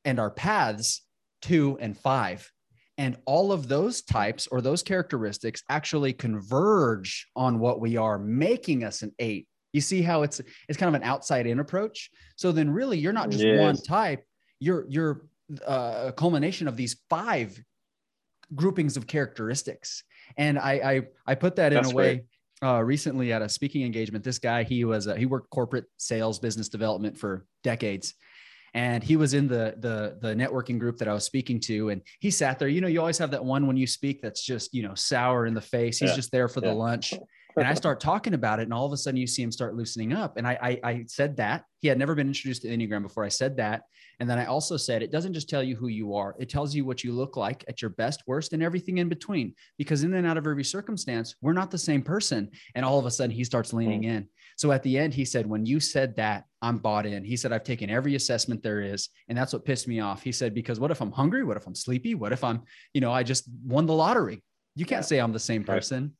[0.05, 1.03] and our paths,
[1.43, 2.51] two and five.
[2.99, 8.85] And all of those types or those characteristics actually converge on what we are, making
[8.85, 9.49] us an eight.
[9.73, 12.11] You see how it's it's kind of an outside in approach.
[12.37, 13.59] So then really you're not just yes.
[13.59, 14.23] one type,
[14.61, 15.27] you're you're
[15.67, 17.59] uh, a culmination of these five
[18.55, 20.05] groupings of characteristics.
[20.37, 22.25] And I I, I put that in a way
[22.63, 24.25] uh, recently at a speaking engagement.
[24.25, 28.15] This guy he was uh, he worked corporate sales business development for decades.
[28.75, 32.01] And he was in the the the networking group that I was speaking to, and
[32.21, 32.69] he sat there.
[32.69, 35.45] You know, you always have that one when you speak that's just you know sour
[35.45, 35.99] in the face.
[35.99, 36.17] He's yeah.
[36.17, 36.71] just there for yeah.
[36.71, 37.13] the lunch
[37.57, 39.75] and I start talking about it, and all of a sudden you see him start
[39.75, 40.37] loosening up.
[40.37, 43.25] And I, I, I said that he had never been introduced to Enneagram before.
[43.25, 43.83] I said that,
[44.21, 46.75] and then I also said it doesn't just tell you who you are; it tells
[46.75, 49.55] you what you look like at your best, worst, and everything in between.
[49.79, 52.51] Because in and out of every circumstance, we're not the same person.
[52.75, 54.29] And all of a sudden he starts leaning in.
[54.57, 57.53] So at the end, he said, "When you said that, I'm bought in." He said,
[57.53, 60.81] "I've taken every assessment there is, and that's what pissed me off." He said, "Because
[60.81, 61.45] what if I'm hungry?
[61.45, 62.15] What if I'm sleepy?
[62.15, 62.63] What if I'm,
[62.95, 64.43] you know, I just won the lottery?
[64.75, 66.17] You can't say I'm the same person."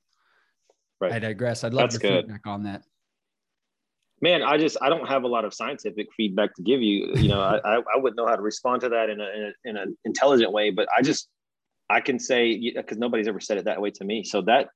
[1.03, 1.13] Right.
[1.13, 1.65] I digress.
[1.65, 2.27] I'd love That's your good.
[2.27, 2.85] feedback on that.
[4.21, 7.13] Man, I just I don't have a lot of scientific feedback to give you.
[7.17, 9.69] You know, I, I wouldn't know how to respond to that in a, in, a,
[9.71, 11.29] in an intelligent way, but I just
[11.91, 14.23] I can say because nobody's ever said it that way to me.
[14.23, 14.69] So that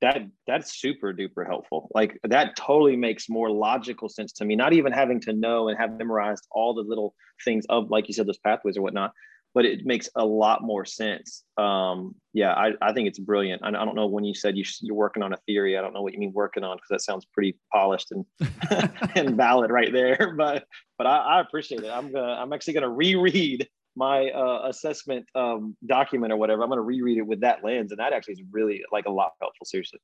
[0.00, 1.88] that that's super duper helpful.
[1.94, 4.56] Like that totally makes more logical sense to me.
[4.56, 8.14] Not even having to know and have memorized all the little things of, like you
[8.14, 9.12] said, those pathways or whatnot,
[9.54, 11.44] but it makes a lot more sense.
[11.58, 13.62] Um, yeah, I, I think it's brilliant.
[13.62, 15.76] I, I don't know when you said you, you're working on a theory.
[15.76, 18.24] I don't know what you mean working on because that sounds pretty polished and
[19.16, 20.34] and valid right there.
[20.42, 20.64] But
[20.98, 21.90] but I, I appreciate it.
[21.90, 26.62] I'm gonna I'm actually gonna reread my uh, assessment um, document or whatever.
[26.62, 29.10] I'm going to reread it with that lens, and that actually is really like a
[29.10, 29.66] lot helpful.
[29.66, 30.00] Seriously.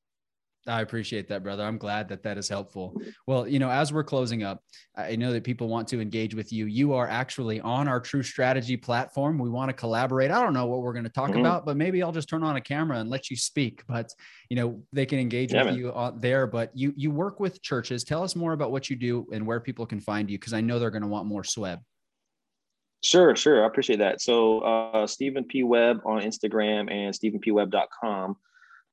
[0.68, 1.64] I appreciate that, brother.
[1.64, 3.00] I'm glad that that is helpful.
[3.26, 4.62] Well, you know, as we're closing up,
[4.96, 6.66] I know that people want to engage with you.
[6.66, 9.38] You are actually on our True Strategy platform.
[9.38, 10.30] We want to collaborate.
[10.30, 11.40] I don't know what we're going to talk mm-hmm.
[11.40, 13.82] about, but maybe I'll just turn on a camera and let you speak.
[13.88, 14.12] But
[14.50, 15.78] you know, they can engage yeah, with man.
[15.78, 16.46] you there.
[16.46, 18.04] But you you work with churches.
[18.04, 20.60] Tell us more about what you do and where people can find you, because I
[20.60, 21.78] know they're going to want more SWEB.
[23.02, 23.62] Sure, sure.
[23.62, 24.20] I appreciate that.
[24.20, 25.62] So, uh, Stephen P.
[25.62, 28.36] Webb on Instagram and StephenPWebb.com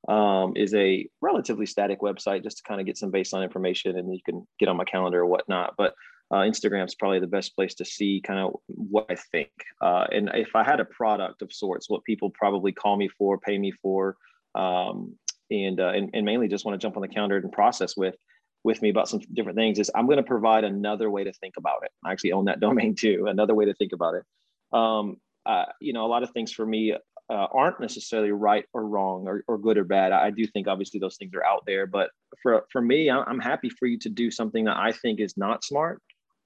[0.08, 4.12] um, is a relatively static website just to kind of get some baseline information and
[4.12, 5.74] you can get on my calendar or whatnot.
[5.76, 5.94] But
[6.30, 9.50] uh, Instagram is probably the best place to see kind of what I think.
[9.80, 13.38] Uh, and if I had a product of sorts, what people probably call me for,
[13.38, 14.16] pay me for,
[14.54, 15.14] um,
[15.50, 18.16] and, uh, and, and mainly just want to jump on the calendar and process with,
[18.64, 21.54] with me about some different things is I'm going to provide another way to think
[21.56, 21.92] about it.
[22.04, 24.24] I actually own that domain too, another way to think about it.
[24.72, 26.96] Um, uh, you know, a lot of things for me
[27.28, 30.12] uh, aren't necessarily right or wrong or, or good or bad.
[30.12, 32.10] I do think obviously those things are out there, but
[32.42, 35.64] for, for me, I'm happy for you to do something that I think is not
[35.64, 36.00] smart.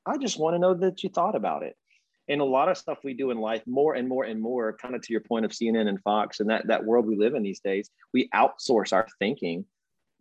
[0.06, 1.76] I just want to know that you thought about it.
[2.28, 4.94] And a lot of stuff we do in life, more and more and more, kind
[4.94, 7.42] of to your point of CNN and Fox and that, that world we live in
[7.42, 9.64] these days, we outsource our thinking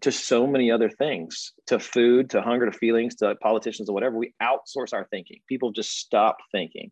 [0.02, 4.18] to so many other things to food to hunger to feelings to politicians or whatever
[4.18, 6.92] we outsource our thinking people just stop thinking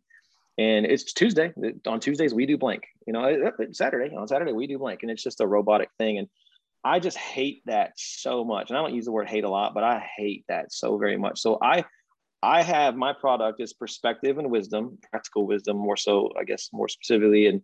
[0.58, 1.54] and it's tuesday
[1.86, 5.24] on tuesdays we do blank you know saturday on saturday we do blank and it's
[5.24, 6.28] just a robotic thing and
[6.84, 9.74] i just hate that so much and i don't use the word hate a lot
[9.74, 11.84] but i hate that so very much so i
[12.44, 16.88] i have my product is perspective and wisdom practical wisdom more so i guess more
[16.88, 17.62] specifically and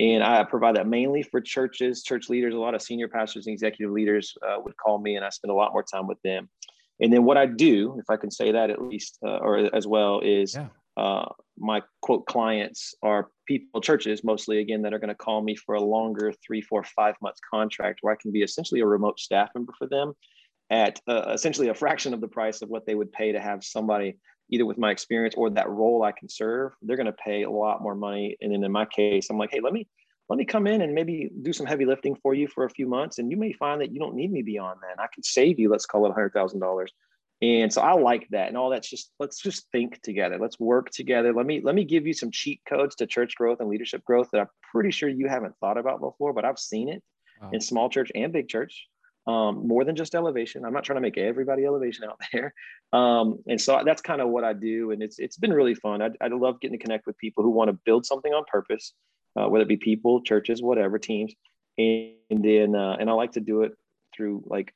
[0.00, 2.54] and I provide that mainly for churches, church leaders.
[2.54, 5.50] A lot of senior pastors and executive leaders uh, would call me, and I spend
[5.50, 6.48] a lot more time with them.
[7.00, 9.86] And then what I do, if I can say that at least, uh, or as
[9.86, 10.68] well, is yeah.
[10.98, 15.54] Uh, my quote clients are people, churches mostly, again, that are going to call me
[15.54, 19.20] for a longer three, four, five months contract where I can be essentially a remote
[19.20, 20.14] staff member for them
[20.70, 23.62] at uh, essentially a fraction of the price of what they would pay to have
[23.64, 24.18] somebody
[24.50, 27.50] either with my experience or that role I can serve, they're going to pay a
[27.50, 28.36] lot more money.
[28.40, 29.86] And then in my case, I'm like, hey, let me
[30.28, 32.86] let me come in and maybe do some heavy lifting for you for a few
[32.86, 35.02] months, and you may find that you don't need me beyond that.
[35.02, 35.70] I can save you.
[35.70, 36.92] Let's call it a hundred thousand dollars.
[37.40, 38.48] And so I like that.
[38.48, 40.38] And all that's just let's just think together.
[40.40, 41.32] Let's work together.
[41.32, 44.28] Let me let me give you some cheat codes to church growth and leadership growth
[44.32, 47.02] that I'm pretty sure you haven't thought about before, but I've seen it
[47.40, 47.50] wow.
[47.52, 48.86] in small church and big church
[49.28, 50.64] um, more than just elevation.
[50.64, 52.54] I'm not trying to make everybody elevation out there.
[52.92, 54.90] Um, and so that's kind of what I do.
[54.90, 56.00] And it's, it's been really fun.
[56.00, 58.94] I, I love getting to connect with people who want to build something on purpose,
[59.36, 61.34] uh, whether it be people, churches, whatever teams.
[61.76, 63.72] And, and then, uh, and I like to do it
[64.16, 64.72] through like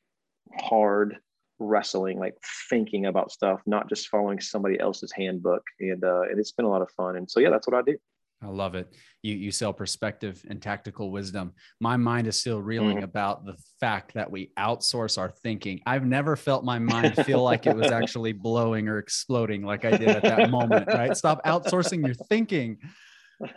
[0.60, 1.16] hard
[1.62, 2.34] wrestling, like
[2.68, 5.62] thinking about stuff, not just following somebody else's handbook.
[5.80, 7.16] And, uh, and it's been a lot of fun.
[7.16, 7.96] And so, yeah, that's what I do.
[8.42, 8.92] I love it.
[9.22, 11.52] You you sell perspective and tactical wisdom.
[11.80, 13.04] My mind is still reeling mm-hmm.
[13.04, 15.80] about the fact that we outsource our thinking.
[15.86, 19.96] I've never felt my mind feel like it was actually blowing or exploding like I
[19.96, 20.88] did at that moment.
[20.88, 21.16] Right?
[21.16, 22.78] Stop outsourcing your thinking.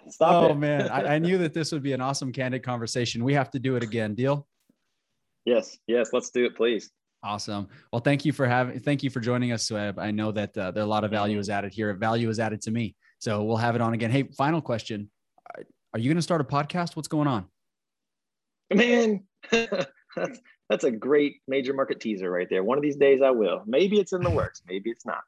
[0.09, 0.55] Stop oh it.
[0.55, 3.23] man, I, I knew that this would be an awesome candid conversation.
[3.23, 4.13] We have to do it again.
[4.15, 4.47] Deal?
[5.45, 6.09] Yes, yes.
[6.13, 6.91] Let's do it, please.
[7.25, 7.67] Awesome.
[7.91, 8.79] Well, thank you for having.
[8.79, 9.97] Thank you for joining us, Sweb.
[9.97, 11.91] I know that uh, there a lot of value is added here.
[11.95, 12.95] Value is added to me.
[13.17, 14.11] So we'll have it on again.
[14.11, 15.09] Hey, final question.
[15.57, 16.95] Are you going to start a podcast?
[16.95, 17.45] What's going on?
[18.71, 19.87] Man, that's,
[20.69, 22.63] that's a great major market teaser right there.
[22.63, 23.61] One of these days I will.
[23.65, 24.61] Maybe it's in the works.
[24.67, 25.21] Maybe it's not.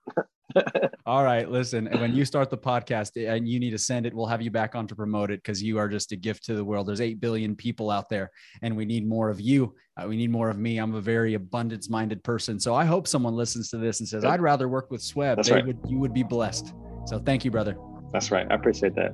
[1.05, 1.49] All right.
[1.49, 4.49] Listen, when you start the podcast and you need to send it, we'll have you
[4.49, 6.87] back on to promote it because you are just a gift to the world.
[6.87, 9.75] There's 8 billion people out there and we need more of you.
[10.01, 10.79] Uh, we need more of me.
[10.79, 12.59] I'm a very abundance minded person.
[12.59, 15.35] So I hope someone listens to this and says, I'd rather work with Sweb.
[15.35, 15.65] That's right.
[15.65, 16.73] Would, you would be blessed.
[17.05, 17.77] So thank you, brother.
[18.11, 18.47] That's right.
[18.49, 19.11] I appreciate that.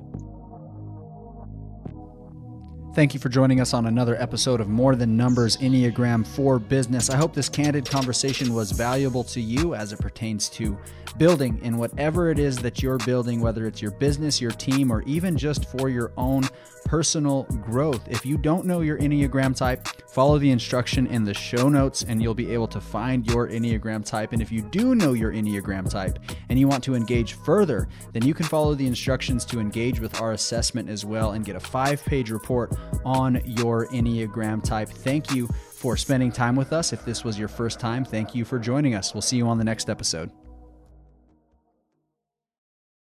[2.94, 7.10] Thank you for joining us on another episode of More Than Numbers Enneagram for Business.
[7.10, 10.78] I hope this candid conversation was valuable to you as it pertains to
[11.18, 15.02] building in whatever it is that you're building, whether it's your business, your team, or
[15.06, 16.44] even just for your own
[16.84, 18.06] personal growth.
[18.08, 22.22] If you don't know your Enneagram type, follow the instruction in the show notes and
[22.22, 24.32] you'll be able to find your Enneagram type.
[24.32, 26.18] And if you do know your Enneagram type
[26.48, 30.20] and you want to engage further, then you can follow the instructions to engage with
[30.20, 32.74] our assessment as well and get a five page report
[33.04, 34.88] on your Enneagram type.
[34.88, 36.92] Thank you for spending time with us.
[36.92, 39.14] If this was your first time, thank you for joining us.
[39.14, 40.43] We'll see you on the next episode.